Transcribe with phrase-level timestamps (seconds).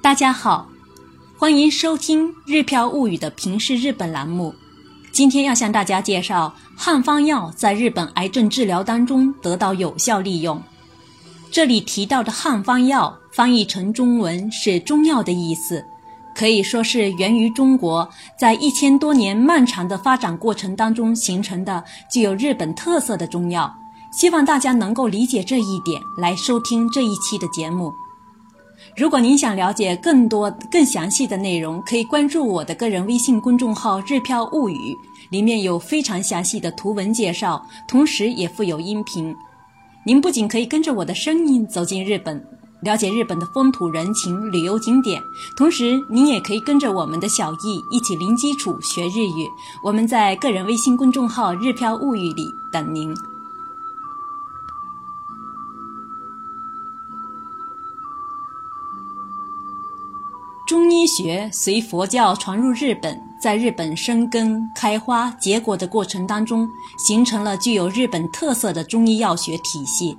[0.00, 0.68] 大家好，
[1.36, 4.54] 欢迎收听《日漂物语》的平视日本栏目。
[5.10, 10.62] 今天要向大家介绍汉方药在日本癌症治疗当中得到有效利用。
[11.50, 15.84] 这里提到的汉方药，翻译成中文是中药的意思，
[16.34, 18.08] 可以说是源于中国，
[18.38, 23.74] 在一千多年漫长的发展过程当中形成的具有日本特色的中药。
[24.12, 27.92] 希望大家能够理解这一点，来收听这一期的节目。
[28.96, 34.96] 如果您想了解更多、更详细的内容，可以关注我的个人微信公众号“日飘物语”，
[35.30, 39.34] 里面有非常详细的图文介绍，同时也附有音频。
[40.04, 42.42] 您不仅可以跟着我的声音走进日本，
[42.80, 45.20] 了解日本的风土人情、旅游景点，
[45.56, 49.46] 同时您也可以跟着我们的小易一起零基础学日语。
[49.84, 53.12] 我们在个人微信公众号“日飘物语”里等您。
[60.68, 70.14] 中医学随佛教传入日本，在日本生根、开花、结果的过程当中，形成了具有日本特色的中医药学体系。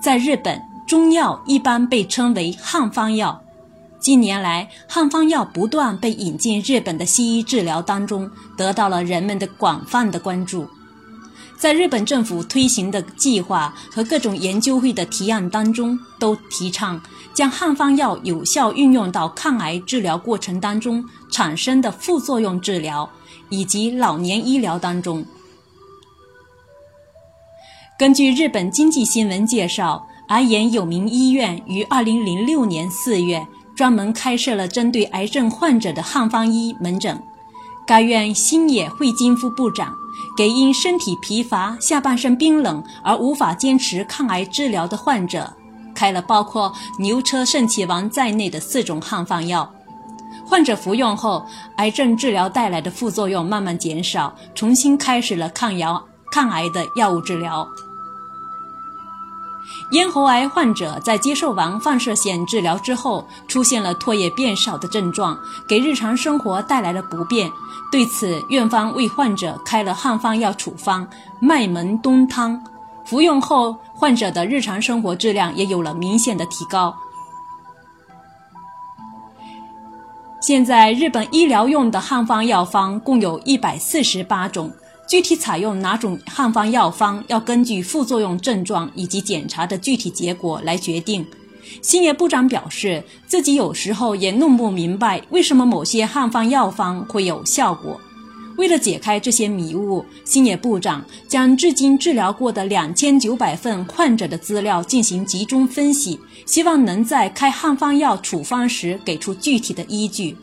[0.00, 3.38] 在日本，中药一般被称为汉方药。
[4.00, 10.66] 近年来，汉方药不断被引进日本的西医治疗当中，得到了人们的广泛的关注。
[11.56, 17.00] 在日本政府推行的计划和各种研究会的提案当中，都提倡
[17.32, 23.08] 将汉方药有效运用到抗癌治疗过程当中产生的副作用治疗
[23.48, 25.24] 以及老年医疗当中。
[27.98, 37.18] 根据日本经济新闻介绍，癌研有名医院于二零零六年四月专门开设了针对癌症患者的汉方医门诊。
[37.86, 39.94] 该院新野惠金副部长。
[40.36, 45.50] 给因身体疲乏、下半身冰冷而无法坚持抗癌治疗的患者，
[45.94, 49.72] 开了包括牛车肾气丸在内的四种汉方药。
[50.44, 51.44] 患者服用后，
[51.76, 57.66] 癌症治疗带来的副作用慢慢减少，重新开始了抗药抗癌的药物治疗。
[59.90, 65.38] 咽喉癌患者在接受完放射线治疗之后，出现了唾液变少的症状，
[65.68, 67.50] 给日常生活带来了不便。
[67.92, 71.06] 对此，院方为患者开了汉方药处方
[71.40, 72.62] 麦门冬汤，
[73.04, 76.94] 服用后，患者的日常生活质量也有了明显的提高。
[80.40, 84.70] 现在，日本医疗用的汉方药方共有一百四十八种。
[85.06, 91.24] 具体采用哪种汉方药方，要根据副作用症状以及检查的具体结果来决定。
[91.80, 98.00] 星野部长表示，自己有时候也弄不明白为什么某些汉方药方会有效果。
[98.56, 110.36] 为了解开这些迷雾，星野部长将至今治疗过的两千九百份患者的资料进行集中分析，希望能在开汉方药处方时给出具体的依据。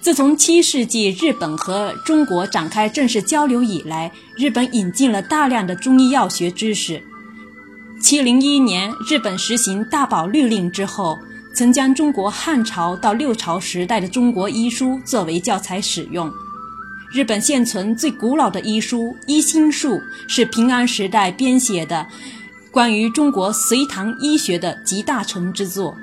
[0.00, 7.02] 自从七世纪日本和中国展开正式交流以来，日本引进了大量的中医药学知识。
[8.00, 11.18] 七零一年，日本实行大宝律令之后，
[11.54, 16.32] 曾将中国汉朝到六朝时代的中国医书作为教材使用。
[17.12, 19.96] 日本现存最古老的医书《医心术》
[20.28, 22.06] 是平安时代编写的
[22.70, 25.94] 关于中国隋唐医学的集大成之作。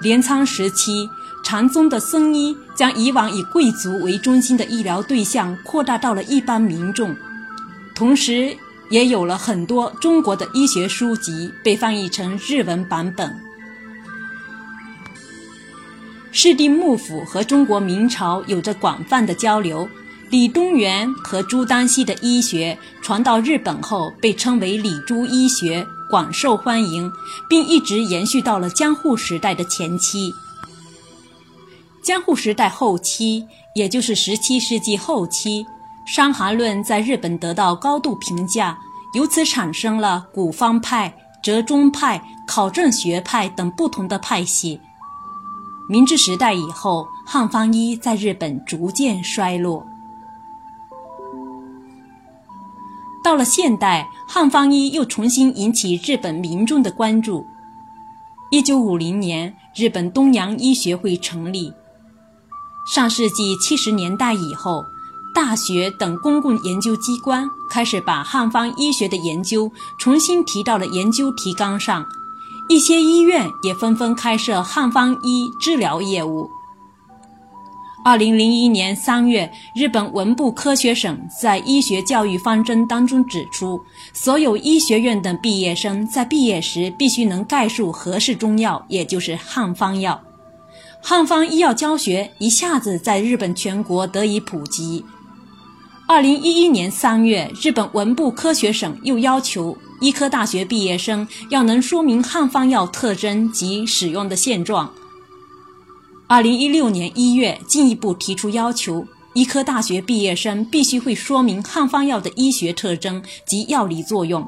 [0.00, 1.08] 镰仓时期。
[1.48, 7.16] 禅宗的僧医将以往以贵族为中心的医疗对象扩大到了一般民众，
[7.94, 8.54] 同时
[8.90, 13.34] 也有了很多中国的医学书籍被翻译成日文版本。
[16.32, 19.88] 室町幕府和中国明朝有着广泛的交流，
[20.28, 27.10] 李东垣和朱丹溪的医学传到日本后，被称为李朱医学，广受欢迎，
[27.48, 30.34] 并一直延续到了江户时代的前期。
[32.02, 35.64] 江户时代后期，也就是十七世纪后期，
[36.06, 38.78] 《伤寒论》在日本得到高度评价，
[39.14, 44.80] 由此产生了古方派、折中派、考证学派等不同的派系。
[45.90, 49.86] 明治时代以后，汉方医在日本逐渐衰落。
[53.22, 57.44] 到了现代，汉方医又重新引起日本民众的关注。
[58.50, 61.70] 一九五零年，日本东洋医学会成立。
[62.88, 64.82] 上世纪七十年代以后，
[65.34, 72.06] 大学等公共研究机关开始把汉方医学的研究重新提到了研究提纲上，
[72.66, 76.48] 一些医院也纷纷开设汉方医治疗业务。
[78.06, 83.78] 二零零一年三月，日本文部科学省在医学教育方针当中指出，
[84.14, 90.18] 所有医学院的毕业生在毕业时必须能概述合适中药，也就是汉方药。
[91.00, 95.04] 汉方医药教学一下子在日本全国得以普及。
[96.06, 104.90] 二零一一年三月，日本文部科学省又要求医科大学毕业生要能说明汉方药特征及使用的现状。
[106.26, 114.46] 二零一六年一月，进一步提出要求，医科大学毕业生必须会说明汉方药的医学特征及药理作用。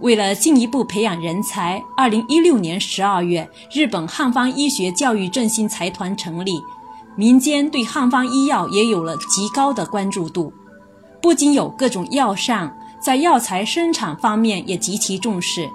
[0.00, 6.52] 为了进一步培养人才，二零一六年十二月，日本汉方医学教育振兴财团成立，
[7.16, 10.52] 民间对汉方医药也有了极高的关注度，
[11.20, 15.68] 不仅有各种药膳，在药材生产方面也极其重视。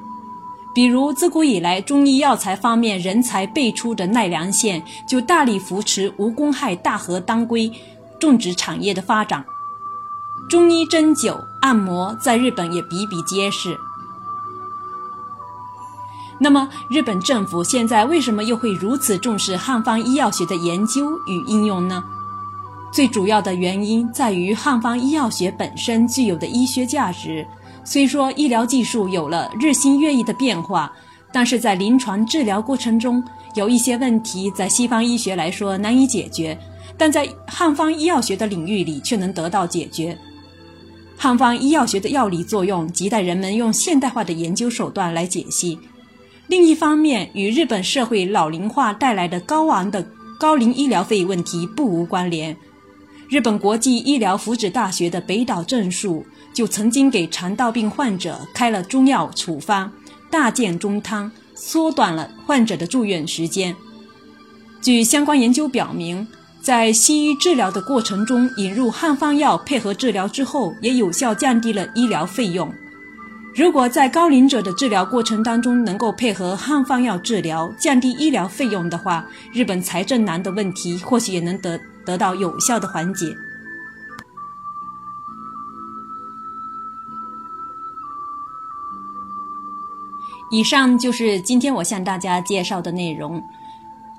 [0.74, 7.72] 比如，自古以来，中医药材方面人才辈出的奈良县，就大力扶持无公害大和当归
[8.20, 9.46] 种植产业的发展。
[10.50, 13.78] 中医针灸、按摩在日本也比比皆是。
[16.38, 22.04] 那么，日本政府现在为什么又会如此重视汉方医药学的研究与应用呢？
[22.92, 27.46] 最主要的原因在于汉方医药学本身具有的医学价值。
[27.84, 30.92] 虽说医疗技术有了日新月异的变化，
[31.32, 33.24] 但是在临床治疗过程中，
[33.54, 36.58] 有一些问题在西方医学来说难以解决，
[36.98, 40.18] 但在汉方医药学的领域里却能得到解决。
[41.18, 45.80] 汉方医药学的药理作用亟待人们用现代化的研究手段来解析。
[46.48, 50.06] 另一方面，与日本社会老龄化带来的高昂的
[50.40, 52.56] 高龄医疗费问题不无关联。
[53.30, 56.26] 日本国际医疗福祉大学的北岛正树。
[56.56, 59.92] 就曾经给肠道病患者开了中药处方
[60.32, 63.76] 大健中汤，缩短了患者的住院时间。
[64.82, 66.26] 据相关研究表明，
[66.62, 72.74] 在西医治疗的过程中引入汉方药配合治疗之后，也有效降低了医疗费用。
[73.56, 83.34] 如果在高龄者的治疗过程当中能够配合汉方药治疗，降低医疗费用的话，日本财政难的问题或许也能得得到有效的缓解。
[90.52, 93.42] 以上就是今天我向大家介绍的内容。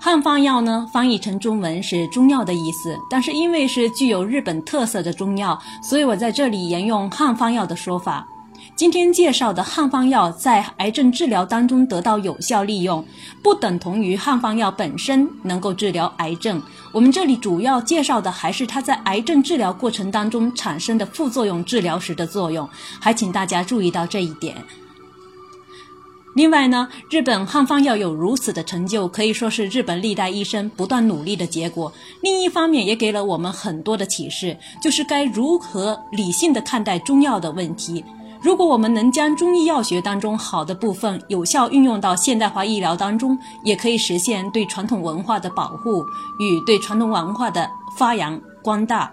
[0.01, 8.27] 汉方药呢，翻译成中文是中药的意思，但是因为是具有日本特色的中药，所以我在这里沿用汉方药的说法。
[8.77, 13.03] 今天介绍的汉方药在癌症治疗当中得到有效利用，
[13.43, 16.61] 不等同于汉方药本身能够治疗癌症。
[16.93, 22.69] 我们这里主要介绍的还是它在癌症治疗过程当中产生的副作用，治疗时的作用，
[23.01, 24.55] 还请大家注意到这一点。
[26.35, 31.91] 另外呢，日本汉方药有如此的成就，可以说是日本历代医生不断努力的结果。
[32.21, 38.05] 另一方面，也给了我们很多的启示，就是该如何理性的看待中药的问题。
[38.47, 46.07] 如果我们能将中医药学当中好的部分有效运用到现代化医疗当中，也可以实现对传统文化的保护
[46.39, 49.13] 与对传统文化的发扬光大。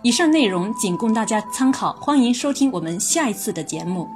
[0.00, 4.08] 以上内容仅供大家参考，欢迎收听我们下一次的节目。